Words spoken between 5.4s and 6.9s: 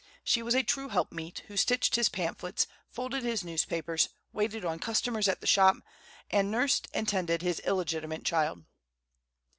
the shop, and nursed